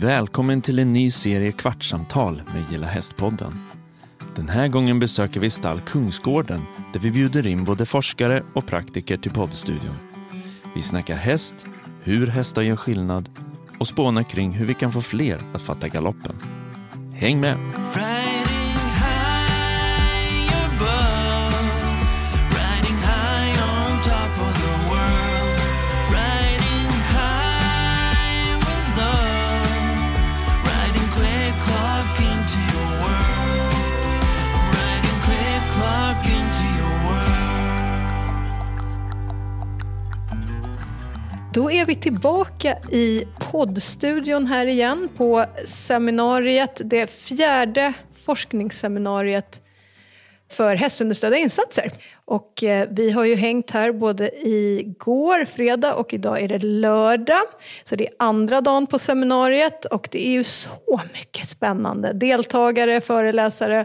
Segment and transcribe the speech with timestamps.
[0.00, 3.52] Välkommen till en ny serie Kvartssamtal med Gilla Hästpodden.
[4.36, 9.16] Den här gången besöker vi stall Kungsgården där vi bjuder in både forskare och praktiker
[9.16, 9.96] till poddstudion.
[10.74, 11.66] Vi snackar häst,
[12.02, 13.28] hur hästar gör skillnad
[13.78, 16.36] och spånar kring hur vi kan få fler att fatta galoppen.
[17.14, 17.83] Häng med!
[41.54, 47.92] Då är vi tillbaka i poddstudion här igen på seminariet, det fjärde
[48.24, 49.62] forskningsseminariet
[50.50, 51.90] för hästunderstödda insatser.
[52.24, 57.44] Och eh, vi har ju hängt här både igår, fredag, och idag är det lördag.
[57.84, 62.12] Så det är andra dagen på seminariet och det är ju så mycket spännande.
[62.12, 63.84] Deltagare, föreläsare,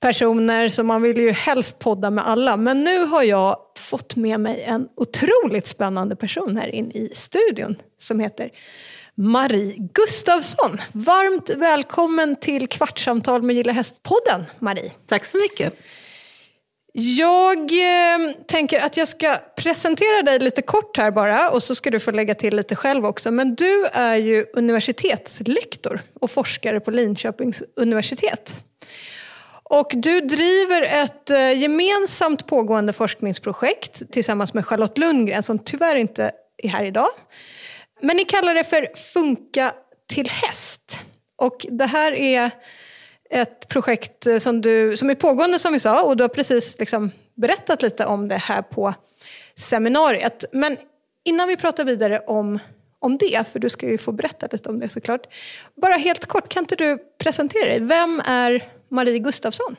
[0.00, 2.56] personer, så man vill ju helst podda med alla.
[2.56, 7.76] Men nu har jag fått med mig en otroligt spännande person här in i studion
[7.98, 8.50] som heter
[9.14, 10.78] Marie Gustafsson.
[10.92, 14.92] Varmt välkommen till Kvartssamtal med Gilla Hästpodden, Marie.
[15.06, 15.74] Tack så mycket.
[16.92, 21.90] Jag eh, tänker att jag ska presentera dig lite kort här bara och så ska
[21.90, 23.30] du få lägga till lite själv också.
[23.30, 28.64] Men du är ju universitetslektor och forskare på Linköpings universitet.
[29.70, 36.32] Och du driver ett eh, gemensamt pågående forskningsprojekt tillsammans med Charlotte Lundgren som tyvärr inte
[36.62, 37.08] är här idag.
[38.00, 39.72] Men ni kallar det för Funka
[40.08, 40.98] till häst.
[41.36, 42.50] Och det här är
[43.30, 46.78] ett projekt eh, som, du, som är pågående som vi sa och du har precis
[46.78, 48.94] liksom berättat lite om det här på
[49.54, 50.44] seminariet.
[50.52, 50.76] Men
[51.24, 52.58] innan vi pratar vidare om,
[52.98, 55.26] om det, för du ska ju få berätta lite om det såklart.
[55.82, 57.80] Bara helt kort, kan inte du presentera dig?
[57.80, 59.76] Vem är Marie Gustafsson?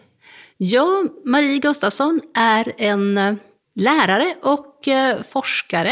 [0.58, 3.36] Jag, Marie Gustafsson, är en eh,
[3.75, 5.92] lärare och eh, forskare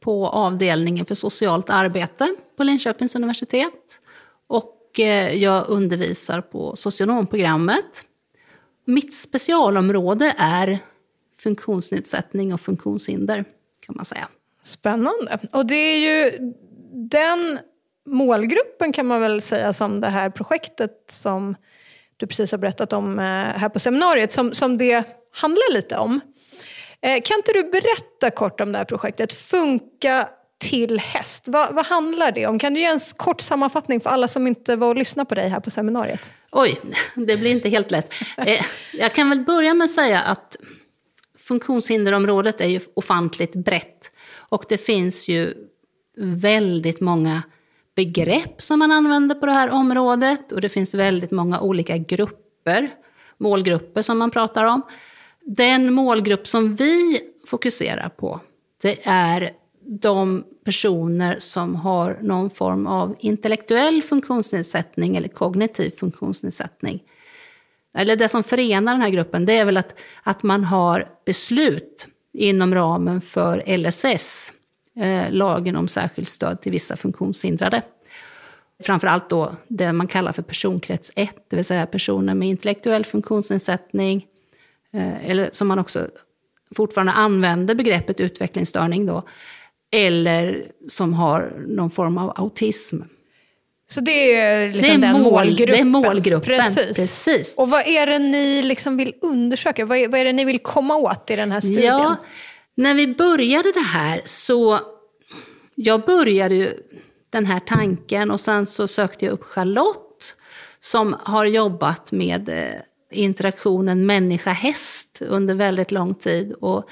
[0.00, 4.00] på avdelningen för socialt arbete på Linköpings universitet.
[4.46, 8.04] Och eh, jag undervisar på socionomprogrammet.
[8.84, 10.78] Mitt specialområde är
[11.38, 13.44] funktionsnedsättning och funktionshinder,
[13.86, 14.28] kan man säga.
[14.62, 15.38] Spännande.
[15.52, 16.38] Och det är ju
[16.92, 17.58] den
[18.06, 21.54] målgruppen kan man väl säga som det här projektet som
[22.16, 26.20] du precis har berättat om eh, här på seminariet, som, som det handlar lite om.
[27.02, 29.32] Eh, kan inte du berätta kort om det här projektet?
[29.32, 30.28] Funka
[30.58, 31.44] till häst.
[31.46, 32.58] Vad, vad handlar det om?
[32.58, 35.48] Kan du ge en kort sammanfattning för alla som inte var och lyssnade på dig
[35.48, 36.30] här på seminariet?
[36.52, 36.80] Oj,
[37.14, 38.14] det blir inte helt lätt.
[38.36, 38.60] Eh,
[38.92, 40.56] jag kan väl börja med att säga att
[41.38, 44.12] funktionshinderområdet är ju ofantligt brett.
[44.48, 45.54] Och det finns ju
[46.18, 47.42] väldigt många
[47.96, 50.52] begrepp som man använder på det här området.
[50.52, 52.90] Och det finns väldigt många olika grupper,
[53.38, 54.82] målgrupper som man pratar om.
[55.40, 58.40] Den målgrupp som vi fokuserar på,
[58.82, 59.50] det är
[59.86, 67.02] de personer som har någon form av intellektuell funktionsnedsättning eller kognitiv funktionsnedsättning.
[67.98, 72.08] Eller det som förenar den här gruppen, det är väl att, att man har beslut
[72.32, 74.52] inom ramen för LSS,
[75.00, 77.82] eh, lagen om särskilt stöd till vissa funktionshindrade.
[78.82, 84.26] Framförallt då det man kallar för personkrets 1, det vill säga personer med intellektuell funktionsnedsättning,
[84.94, 86.08] eh, eller som man också
[86.76, 89.22] fortfarande använder begreppet utvecklingsstörning då,
[89.92, 92.96] eller som har någon form av autism.
[93.88, 95.74] Så det är liksom Det är den mål- målgruppen?
[95.74, 96.96] det är målgruppen, Precis.
[96.96, 97.58] precis.
[97.58, 99.84] Och vad är det ni liksom vill undersöka?
[99.84, 101.84] Vad är, vad är det ni vill komma åt i den här studien?
[101.84, 102.16] Ja,
[102.76, 104.80] när vi började det här så...
[105.78, 106.70] Jag började ju
[107.30, 110.36] den här tanken och sen så sökte jag upp Charlotte
[110.80, 116.88] som har jobbat med eh, interaktionen människa-häst under väldigt lång tid och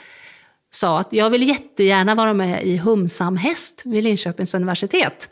[0.71, 5.31] sa att jag vill jättegärna vara med i Humsamhäst vid Linköpings universitet.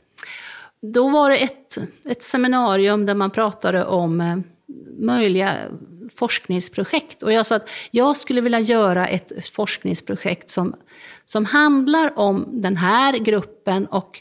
[0.83, 4.37] Då var det ett, ett seminarium där man pratade om eh,
[4.99, 5.57] möjliga
[6.15, 7.23] forskningsprojekt.
[7.23, 10.75] Och jag sa att jag skulle vilja göra ett forskningsprojekt som,
[11.25, 14.21] som handlar om den här gruppen och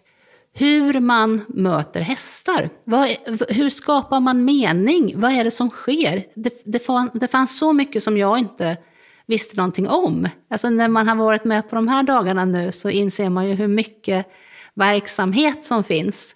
[0.54, 2.70] hur man möter hästar.
[2.84, 3.10] Vad,
[3.50, 5.14] hur skapar man mening?
[5.16, 6.26] Vad är det som sker?
[6.36, 8.78] Det, det, fanns, det fanns så mycket som jag inte
[9.26, 10.30] visste någonting om.
[10.50, 13.54] Alltså när man har varit med på de här dagarna nu så inser man ju
[13.54, 14.28] hur mycket
[14.74, 16.36] verksamhet som finns.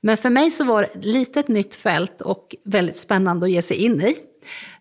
[0.00, 3.62] Men för mig så var det ett litet nytt fält och väldigt spännande att ge
[3.62, 4.16] sig in i.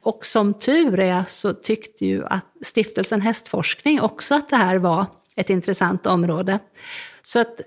[0.01, 5.06] Och som tur är så tyckte ju att stiftelsen Hästforskning också att det här var
[5.35, 6.59] ett intressant område.
[7.21, 7.62] Så att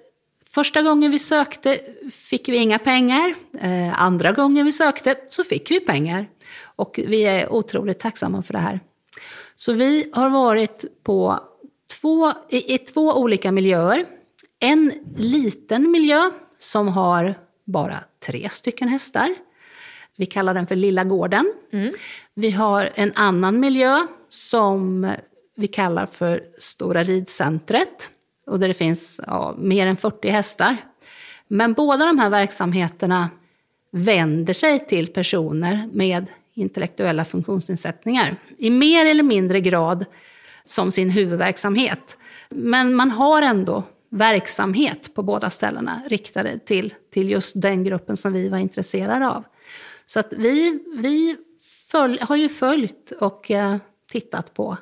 [0.50, 1.78] Första gången vi sökte
[2.12, 3.34] fick vi inga pengar.
[3.60, 6.28] Eh, andra gången vi sökte så fick vi pengar.
[6.62, 8.80] Och vi är otroligt tacksamma för det här.
[9.56, 11.40] Så vi har varit på
[12.00, 14.04] två, i, i två olika miljöer.
[14.60, 17.34] En liten miljö som har
[17.64, 19.34] bara tre stycken hästar.
[20.16, 21.52] Vi kallar den för Lilla gården.
[22.34, 25.10] Vi har en annan miljö som
[25.56, 28.10] vi kallar för Stora ridcentret.
[28.46, 30.76] Och där det finns ja, mer än 40 hästar.
[31.48, 33.30] Men båda de här verksamheterna
[33.90, 38.36] vänder sig till personer med intellektuella funktionsnedsättningar.
[38.58, 40.04] I mer eller mindre grad
[40.64, 42.16] som sin huvudverksamhet.
[42.48, 48.32] Men man har ändå verksamhet på båda ställena riktade till, till just den gruppen som
[48.32, 49.44] vi var intresserade av.
[50.06, 51.36] Så att vi, vi
[51.90, 53.76] följ, har ju följt och eh,
[54.10, 54.76] tittat på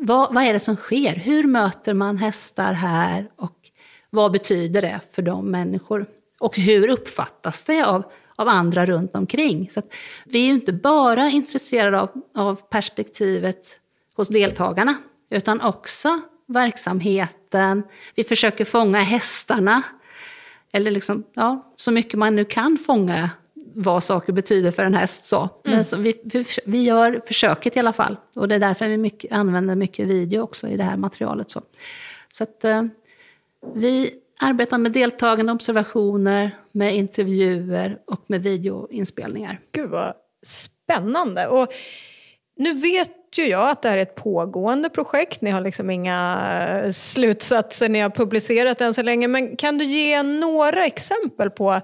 [0.00, 1.14] vad, vad är det som sker?
[1.14, 3.70] Hur möter man hästar här och
[4.10, 6.06] vad betyder det för de människor?
[6.38, 8.02] Och hur uppfattas det av,
[8.36, 9.70] av andra runt omkring?
[9.70, 9.94] Så att
[10.24, 13.80] vi är ju inte bara intresserade av, av perspektivet
[14.14, 14.94] hos deltagarna,
[15.30, 17.82] utan också verksamheten.
[18.14, 19.82] Vi försöker fånga hästarna,
[20.72, 23.30] eller liksom, ja, så mycket man nu kan fånga
[23.74, 25.24] vad saker betyder för en häst.
[25.24, 25.48] Så.
[25.64, 28.16] Men så vi, vi, vi gör försöket i alla fall.
[28.36, 31.50] Och det är därför vi mycket, använder mycket video också i det här materialet.
[31.50, 31.62] Så,
[32.32, 32.82] så att, eh,
[33.74, 34.10] vi
[34.40, 39.60] arbetar med deltagande observationer, med intervjuer och med videoinspelningar.
[39.72, 40.14] Gud vad
[40.46, 41.46] spännande.
[41.46, 41.68] Och
[42.56, 45.40] nu vet ju jag att det här är ett pågående projekt.
[45.40, 46.48] Ni har liksom inga
[46.84, 49.28] eh, slutsatser ni har publicerat än så länge.
[49.28, 51.80] Men kan du ge några exempel på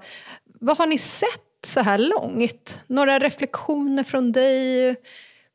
[0.59, 1.29] vad har ni sett
[1.65, 2.81] så här långt?
[2.87, 4.95] Några reflektioner från dig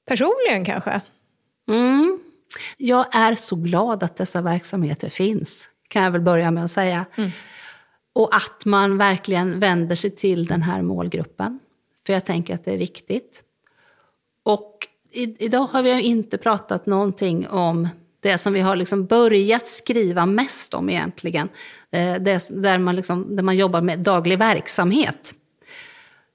[0.07, 1.01] personligen kanske?
[1.69, 2.19] Mm.
[2.77, 7.07] Jag är så glad att dessa verksamheter finns, kan jag väl börja med att säga.
[8.13, 11.59] Och att man verkligen vänder sig till den här målgruppen.
[12.07, 13.43] För jag tänker att det är viktigt.
[14.43, 17.89] Och i, idag har vi inte pratat någonting om
[18.21, 21.49] det som vi har liksom börjat skriva mest om egentligen.
[21.91, 25.35] Eh, Det, där, man liksom, där man jobbar med daglig verksamhet.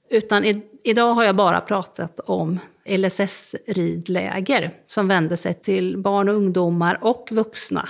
[0.10, 6.36] Utan i, idag har jag bara pratat om LSS-ridläger som vänder sig till barn och
[6.36, 7.90] ungdomar och vuxna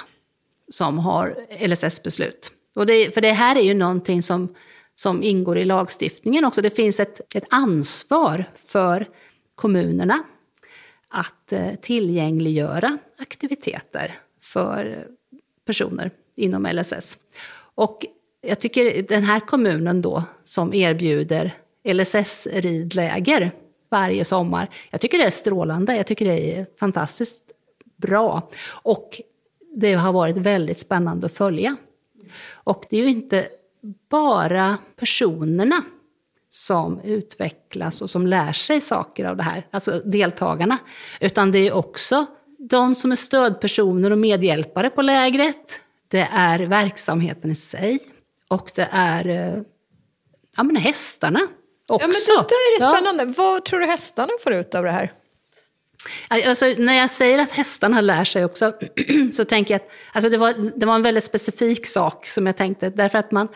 [0.70, 1.36] som har
[1.68, 2.52] LSS-beslut.
[2.76, 4.56] Och det, för det här är ju någonting som,
[4.96, 6.62] som ingår i lagstiftningen också.
[6.62, 9.08] Det finns ett, ett ansvar för
[9.56, 10.24] kommunerna
[11.14, 15.08] att eh, tillgängliggöra aktiviteter för
[15.66, 17.18] personer inom LSS.
[17.76, 18.06] Och
[18.42, 23.52] jag tycker den här kommunen då som erbjuder LSS-ridläger
[23.90, 27.52] varje sommar, jag tycker det är strålande, jag tycker det är fantastiskt
[27.96, 28.50] bra.
[28.68, 29.22] Och
[29.76, 31.76] det har varit väldigt spännande att följa.
[32.54, 33.48] Och det är ju inte
[34.10, 35.84] bara personerna
[36.54, 40.78] som utvecklas och som lär sig saker av det här, alltså deltagarna.
[41.20, 42.26] Utan det är också
[42.70, 45.82] de som är stödpersoner och medhjälpare på lägret.
[46.08, 48.00] Det är verksamheten i sig.
[48.48, 49.62] Och det är eh,
[50.58, 51.40] ja, men hästarna
[51.88, 52.08] också.
[52.08, 52.96] Ja, men det där är Ja.
[52.98, 53.34] spännande.
[53.38, 55.12] Vad tror du hästarna får ut av det här?
[56.28, 58.74] Alltså, när jag säger att hästarna lär sig också,
[59.34, 62.58] så tänker jag att alltså det, var, det var en väldigt specifik sak som jag
[62.58, 62.90] tänkte.
[62.90, 63.48] Därför att man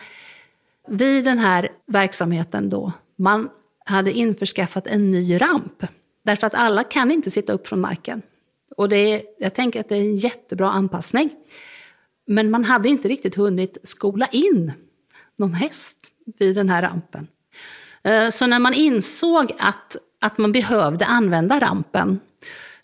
[0.88, 3.50] vid den här verksamheten då, man
[3.84, 5.84] hade införskaffat en ny ramp.
[6.24, 8.22] Därför att alla kan inte sitta upp från marken.
[8.76, 11.30] Och det är, jag tänker att det är en jättebra anpassning.
[12.26, 14.72] Men man hade inte riktigt hunnit skola in
[15.36, 15.98] någon häst
[16.38, 17.28] vid den här rampen.
[18.02, 22.20] Eh, så när man insåg att, att man behövde använda rampen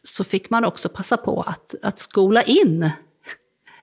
[0.03, 2.91] så fick man också passa på att, att skola in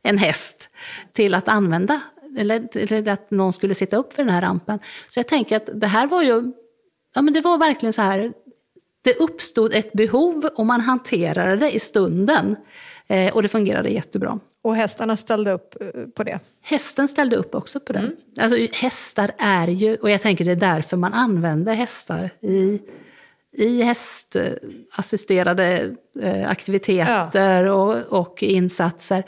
[0.01, 0.69] en häst
[1.13, 2.01] till att använda,
[2.37, 4.79] eller, eller att någon skulle sitta upp för den här rampen.
[5.07, 6.51] Så jag tänker att det här var ju,
[7.15, 8.33] ja men det var verkligen så här,
[9.03, 12.55] det uppstod ett behov och man hanterade det i stunden.
[13.07, 14.39] Eh, och det fungerade jättebra.
[14.61, 16.39] Och hästarna ställde upp eh, på det.
[16.61, 18.11] Hästen ställde upp också på det.
[18.39, 22.81] Alltså, hästar är ju, och jag tänker det är därför man använder hästar i,
[23.57, 29.23] i hästassisterade eh, aktiviteter och, och insatser.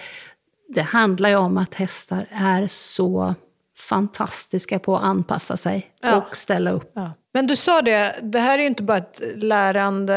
[0.67, 3.35] Det handlar ju om att hästar är så
[3.77, 6.15] fantastiska på att anpassa sig Ja.
[6.17, 6.91] och ställa upp.
[6.95, 7.11] Ja.
[7.33, 10.13] Men du sa det, det här är ju inte bara ett lärande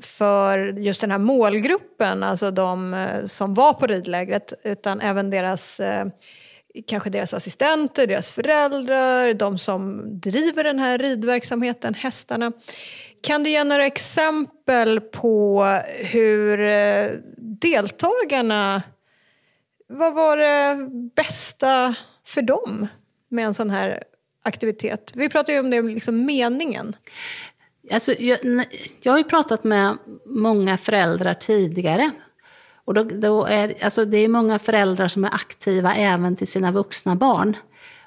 [0.00, 5.80] för just den här målgruppen, alltså de eh, som var på ridlägret, utan även deras,
[5.80, 6.06] eh,
[6.86, 12.52] kanske deras assistenter, deras föräldrar, de som driver den här ridverksamheten, hästarna.
[13.22, 15.64] Kan du ge några exempel på
[15.98, 18.82] hur eh, deltagarna,
[19.90, 21.94] vad var det bästa
[22.26, 22.86] för dem
[23.28, 24.04] med en sån här
[24.42, 25.12] aktivitet?
[25.14, 26.96] Vi pratade ju om det, liksom meningen.
[27.92, 28.38] Alltså, jag,
[29.02, 32.10] jag har ju pratat med många föräldrar tidigare.
[32.84, 36.72] Och då, då är, alltså, det är många föräldrar som är aktiva även till sina
[36.72, 37.56] vuxna barn.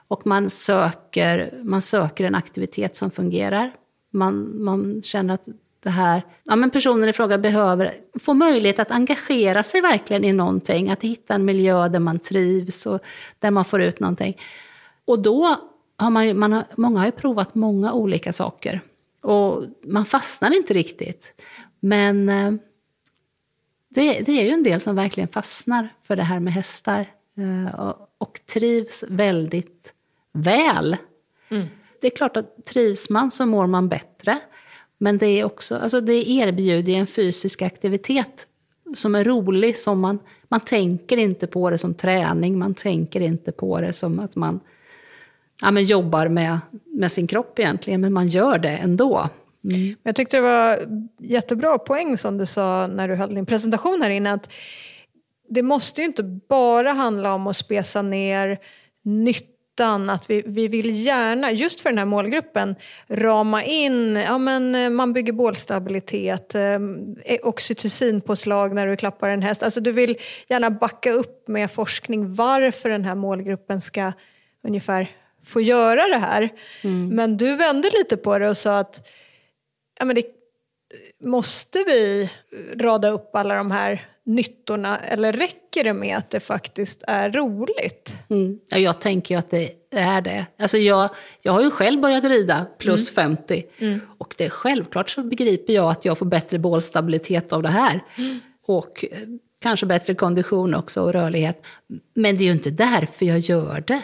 [0.07, 3.71] Och man söker, man söker en aktivitet som fungerar.
[4.11, 5.47] Man, man känner att
[5.83, 10.33] det här, ja, men personen i fråga behöver få möjlighet att engagera sig verkligen i
[10.33, 10.89] någonting.
[10.89, 12.99] Att hitta en miljö där man trivs och
[13.39, 14.37] där man får ut någonting.
[15.05, 15.55] Och då
[15.97, 18.81] har man, man har, många har ju provat många olika saker.
[19.21, 21.33] Och man fastnar inte riktigt.
[21.79, 22.51] Men eh,
[23.89, 27.07] det, det är ju en del som verkligen fastnar för det här med hästar.
[27.37, 29.93] eh, och, och trivs väldigt
[30.31, 30.97] väl.
[32.01, 34.39] Det är klart att trivs man så mår man bättre.
[35.03, 38.47] Men det är också, alltså det erbjuder en fysisk aktivitet
[38.93, 39.77] som är rolig.
[39.77, 44.19] Som man, man tänker inte på det som träning, man tänker inte på det som
[44.19, 44.59] att man
[45.61, 49.29] ja, men jobbar med, med sin kropp egentligen, men man gör det ändå.
[49.63, 49.95] Mm.
[50.03, 50.79] Jag tyckte det var
[51.19, 54.33] jättebra poäng som du sa när du höll din presentation här inne.
[54.33, 54.53] Att
[55.49, 58.59] det måste ju inte bara handla om att spesa ner
[59.01, 60.09] nytt nyttan.
[60.09, 62.75] Att vi, vi vill gärna, just för den här målgruppen,
[63.07, 66.79] rama in, ja men eh, man bygger bålstabilitet, eh,
[67.43, 69.63] oxytocinpåslag när du klappar en häst.
[69.63, 74.11] Alltså du vill gärna backa upp med forskning varför den här målgruppen ska
[74.63, 75.07] ungefär
[75.45, 76.49] få göra det här.
[77.11, 79.07] Men du vände lite på det och sa att
[79.99, 80.25] ja, men det,
[81.23, 82.29] måste vi
[82.75, 88.15] rada upp alla de här nyttorna eller räcker det med att det faktiskt är roligt?
[88.29, 88.59] Mm.
[88.69, 90.45] Ja, jag tänker ju att det är det.
[90.59, 91.09] Alltså jag,
[91.41, 93.63] jag har ju själv börjat rida plus 50.
[94.17, 98.03] Och det är självklart så begriper jag att jag får bättre bålstabilitet av det här.
[98.65, 99.17] Och eh,
[99.61, 101.65] kanske bättre kondition också och rörlighet.
[102.13, 104.01] Men det är ju inte därför jag gör det.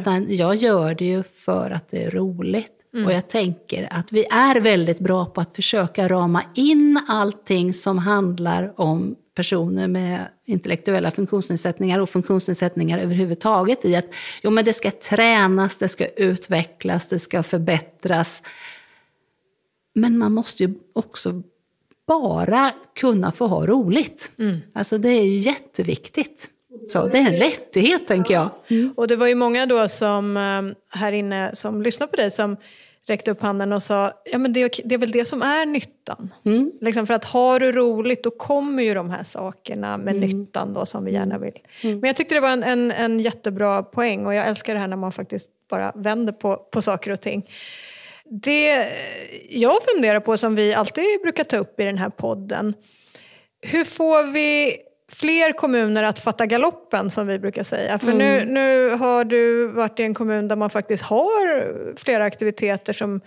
[0.00, 2.72] Utan jag gör det ju för att det är roligt.
[3.06, 7.98] Och jag tänker att vi är väldigt bra på att försöka rama in allting som
[7.98, 14.06] handlar om personer med intellektuella funktionsnedsättningar och funktionsnedsättningar överhuvudtaget i att
[14.42, 18.42] jo, men det ska tränas, det ska utvecklas, det ska förbättras.
[19.94, 21.42] Men man måste ju också
[22.06, 24.32] bara kunna få ha roligt.
[24.72, 26.48] Alltså det är ju jätteviktigt.
[26.88, 28.50] Så det är en rättighet tänker jag.
[28.96, 32.56] Och det var ju många då som eh, här inne som lyssnade på dig som
[33.08, 36.34] räckte upp handen och sa ja men det, det är väl det som är nyttan.
[36.80, 40.86] Liksom för att har du roligt då kommer ju de här sakerna med nyttan då
[40.86, 41.58] som vi gärna vill.
[41.82, 44.88] Men jag tyckte det var en, en, en jättebra poäng och jag älskar det här
[44.88, 47.50] när man faktiskt bara vänder på, på saker och ting.
[48.24, 48.88] Det
[49.50, 52.74] jag funderar på som vi alltid brukar ta upp i den här podden.
[53.60, 54.76] Hur får vi
[55.14, 57.98] fler kommuner att fatta galoppen som vi brukar säga?
[57.98, 62.92] För nu, nu har du varit i en kommun där man faktiskt har flera aktiviteter
[62.92, 63.20] som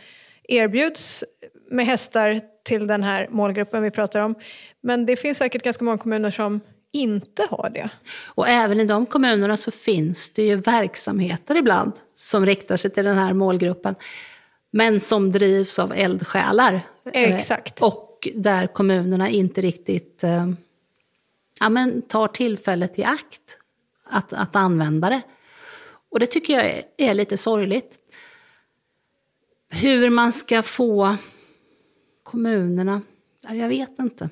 [0.44, 1.24] erbjuds
[1.70, 4.36] med hästar till den här målgruppen vi pratar om.
[4.82, 6.62] Men det finns säkert ganska många kommuner som
[6.94, 7.90] inte har det.
[8.26, 13.06] Och även i de kommunerna så finns det ju verksamheter ibland som riktar sig till
[13.06, 13.96] den här målgruppen.
[14.72, 16.82] Men som drivs av eldsjälar.
[17.14, 17.82] Exakt.
[17.82, 20.48] Eh, Och där kommunerna inte riktigt eh,
[21.60, 23.58] ja, men tar tillfället i akt
[24.04, 25.22] att, att använda det.
[26.12, 28.00] Och det tycker jag är, är lite sorgligt.
[29.70, 31.16] Hur man ska få
[32.24, 33.02] kommunerna,
[33.48, 34.30] ja, jag vet inte.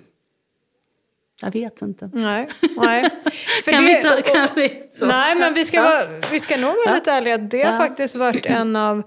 [1.41, 2.09] Jag vet inte.
[2.13, 2.49] Nej.
[2.77, 3.09] nej.
[3.65, 5.05] Kan vi inte, kan vi så?
[5.05, 6.95] Nej, men vi ska, vara, vi ska nog vara Ja.
[6.95, 7.37] lite ärliga.
[7.37, 7.77] Det har Ja.
[7.77, 9.03] faktiskt varit en av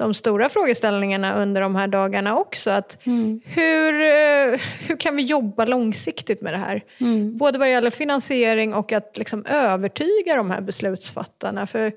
[0.00, 2.70] de stora frågeställningarna under de här dagarna också.
[2.70, 3.40] Att Mm.
[3.44, 6.84] hur, eh, hur kan vi jobba långsiktigt med det här?
[7.00, 7.36] Mm.
[7.36, 11.66] Både vad det gäller finansiering och att liksom övertyga de här beslutsfattarna.
[11.66, 11.92] För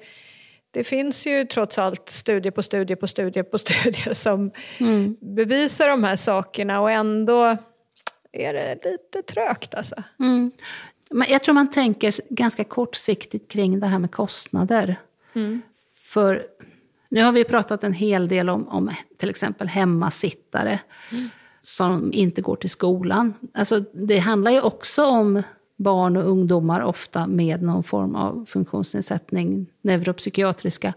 [0.71, 5.15] det finns ju trots allt studie på studie på studie på studie som Mm.
[5.21, 7.57] bevisar de här sakerna och ändå
[8.31, 9.95] är det lite trögt alltså.
[10.19, 10.51] Mm.
[11.29, 14.95] Jag tror man tänker ganska kortsiktigt kring det här med kostnader.
[16.13, 16.43] För
[17.13, 20.79] nu har vi pratat en hel del om, om till exempel hemmasittare
[21.61, 23.33] som inte går till skolan.
[23.53, 25.43] Alltså, det handlar ju också om
[25.77, 30.93] barn och ungdomar ofta med någon form av funktionsnedsättning, neuropsykiatriska.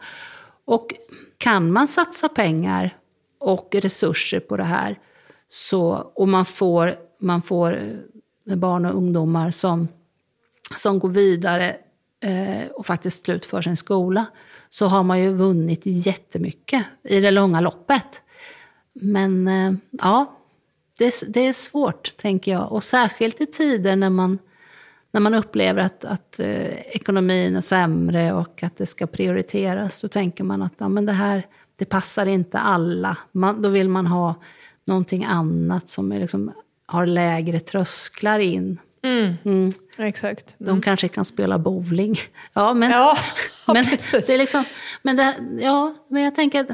[0.65, 0.95] Och
[1.39, 2.97] kan man satsa pengar
[3.39, 4.99] och resurser på det här
[5.49, 7.77] så, och man får, man får
[8.47, 9.89] eh, barn och ungdomar som,
[10.77, 11.77] som går vidare
[12.23, 14.27] eh, och faktiskt slutför sin skola
[14.79, 18.23] så har man ju vunnit jättemycket i det långa loppet.
[18.95, 20.37] Men eh, ja,
[20.99, 22.73] det, är- det är svårt tänker jag.
[22.73, 24.39] Och särskilt i tider när man,
[25.13, 30.09] när man upplever att, att eh, ekonomin är sämre och att det ska prioriteras, då
[30.09, 33.17] tänker man att ja, men det här det passar inte alla.
[33.33, 34.35] Man, då vill man ha
[34.85, 36.53] någonting annat som är liksom,
[36.87, 38.79] har lägre trösklar in.
[39.45, 39.73] Mm.
[39.99, 40.55] Exakt.
[40.59, 42.19] De kanske kan spela bowling.
[42.53, 43.17] Ja, men, Ja,
[43.67, 44.27] men, precis.
[44.27, 44.65] det är liksom,
[45.03, 46.69] men, det, ja, men jag tänker att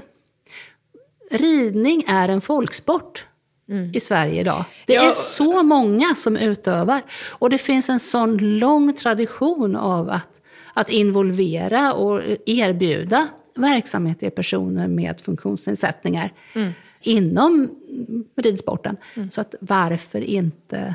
[1.31, 3.25] ridning är en folksport
[3.93, 4.65] i Sverige idag.
[4.87, 5.09] Det Ja.
[5.09, 7.03] är så många som utövar.
[7.29, 10.41] Och det finns en sån lång tradition av att,
[10.75, 16.33] att involvera och erbjuda verksamhet till personer med funktionsnedsättningar
[17.01, 17.69] inom
[18.37, 18.97] ridsporten.
[19.31, 20.95] Så att varför inte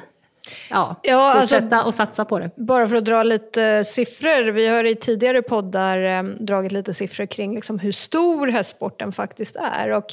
[0.69, 2.49] ja, Ja, alltså- fortsätta och satsa på det?
[2.55, 4.51] Bara för att dra lite siffror.
[4.51, 9.55] Vi har i tidigare poddar eh, dragit lite siffror kring liksom hur stor hästsporten faktiskt
[9.55, 9.91] är.
[9.91, 10.05] Och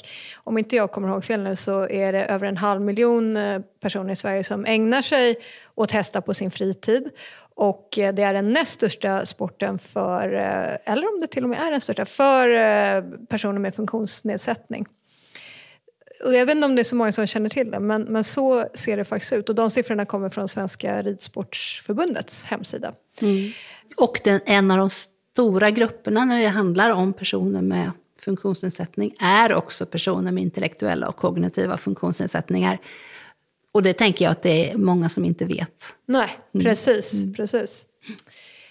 [0.44, 3.60] om inte jag kommer ihåg fel nu så är det över en halv miljon eh,
[3.80, 5.36] personer i Sverige som ägnar sig
[5.74, 7.10] åt hästar på sin fritid.
[7.56, 11.50] Och eh, det är den näst största sporten för, eh, eller om det till och
[11.50, 14.86] med är den största, för eh, personer med funktionsnedsättning.
[16.24, 18.24] Och jag vet inte om det är så många som känner till det, men, men
[18.24, 19.48] så ser det faktiskt ut.
[19.48, 22.94] Och de siffrorna kommer från Svenska Ridsportsförbundets hemsida.
[23.96, 27.90] Och den, en av de stora grupperna när det handlar om personer med
[28.20, 32.78] funktionsnedsättning är också personer med intellektuella och kognitiva funktionsnedsättningar.
[33.72, 35.96] Och det tänker jag att det är många som inte vet.
[36.06, 37.34] Nej, precis.
[37.36, 37.86] precis.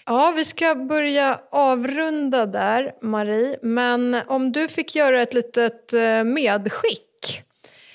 [0.06, 3.58] Ja, vi ska börja avrunda där, Marie.
[3.62, 7.13] Men om du fick göra ett litet eh, medskick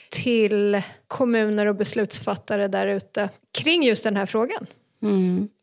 [0.10, 4.68] till kommuner och beslutsfattare där ute kring just den här frågan.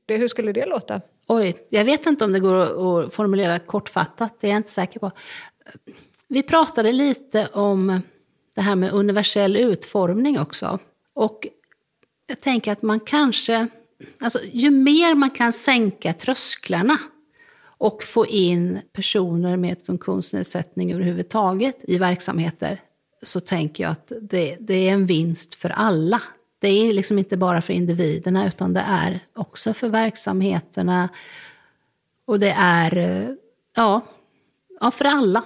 [0.07, 1.01] Det, hur skulle det låta?
[1.27, 2.73] Oj, jag vet inte om det går att,
[3.07, 5.11] att formulera kortfattat, det är jag inte säker på.
[6.29, 8.01] Vi pratade lite om
[8.55, 10.79] det här med universell utformning också.
[11.15, 11.47] Och
[12.29, 13.69] jag tänker att man kanske,
[14.21, 16.99] alltså ju mer man kan sänka trösklarna
[17.79, 22.81] och få in personer med funktionsnedsättning överhuvudtaget i verksamheter,
[23.27, 26.23] så tänker jag att det, det är en vinst för alla.
[26.59, 31.09] Det är liksom inte bara för individerna, utan det är också för verksamheterna.
[32.25, 33.29] Och det är, eh,
[33.77, 34.01] ja,
[34.81, 35.45] ja för alla.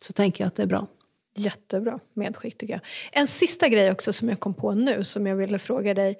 [0.00, 0.86] Så tänker jag att det är bra.
[1.34, 2.80] Jättebra medskick tycker jag.
[3.12, 6.18] En sista grej också som jag kom på nu som jag ville fråga dig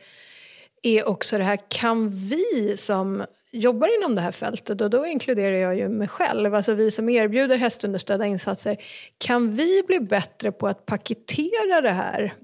[0.82, 3.24] är också det här, kan vi som
[3.56, 7.08] jobbar inom det här fältet, och då inkluderar jag ju mig själv, alltså vi som
[7.08, 8.76] erbjuder hästunderstödda insatser,
[9.18, 12.34] kan vi bli bättre på att paketera det här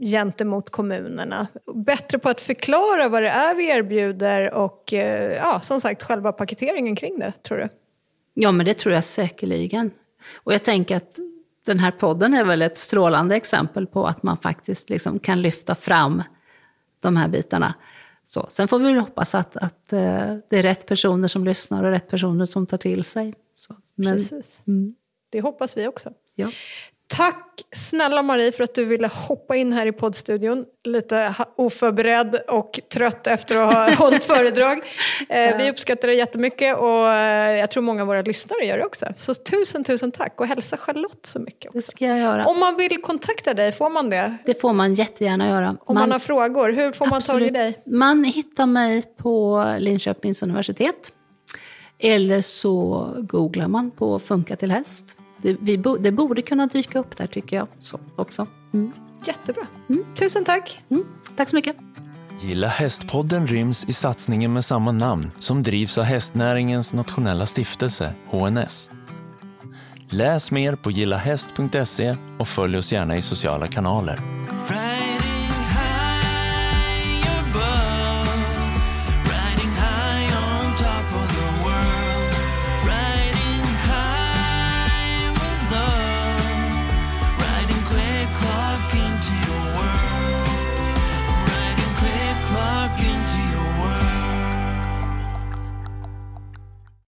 [0.00, 1.46] gentemot kommunerna?
[1.74, 6.32] Bättre på att förklara vad det är vi erbjuder och eh, ja, som sagt själva
[6.32, 7.68] paketeringen kring det, tror du?
[8.34, 9.90] Ja, men det tror jag säkerligen.
[10.34, 11.18] Och jag tänker att
[11.66, 15.74] den här podden är väl ett strålande exempel på att man faktiskt liksom kan lyfta
[15.74, 16.22] fram
[17.00, 17.74] de här bitarna.
[18.24, 21.90] Så, sen får vi hoppas att, att eh, det är rätt personer som lyssnar och
[21.90, 23.34] rätt personer som tar till sig.
[23.56, 24.62] Så, men, Precis.
[25.30, 26.12] Det hoppas vi också.
[26.34, 26.50] ja.
[27.16, 30.64] Tack snälla Marie för att du ville hoppa in här i poddstudion.
[30.84, 34.78] Lite oförberedd och trött efter att ha hållit föredrag.
[35.28, 38.84] Eh, vi uppskattar det jättemycket och eh, jag tror många av våra lyssnare gör det
[38.84, 39.06] också.
[39.16, 41.72] Så tusen, tusen tack och hälsa Charlotte så mycket.
[41.72, 41.90] Det Också.
[41.90, 42.46] ska jag göra.
[42.46, 44.36] Om man vill kontakta dig, får man det?
[44.44, 45.76] Det får man jättegärna göra.
[45.80, 47.82] Om man, har frågor, hur får man tag i dig?
[47.86, 51.12] Man hittar mig på Linköpings universitet.
[51.98, 55.16] Eller så googlar man på Funka till häst.
[55.42, 58.46] Det, vi, bo- det borde kunna dyka upp där tycker jag så, också.
[58.74, 58.92] Mm.
[59.26, 59.66] Jättebra.
[60.14, 60.82] Tusen tack.
[60.88, 61.04] Mm.
[61.36, 61.76] Tack så mycket.
[62.40, 68.90] Gilla hästpodden ryms i satsningen med samma namn som drivs av hästnäringens nationella stiftelse, HNS.
[70.08, 74.39] Läs mer på gillahäst.se och följ oss gärna i sociala kanaler.